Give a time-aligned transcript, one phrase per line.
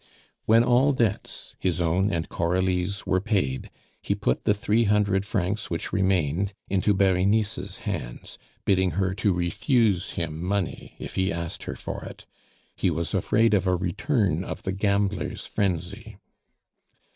[0.45, 3.69] When all debts, his own and Coralie's, were paid,
[4.01, 10.13] he put the three hundred francs which remained into Berenice's hands, bidding her to refuse
[10.13, 12.25] him money if he asked her for it.
[12.75, 16.17] He was afraid of a return of the gambler's frenzy.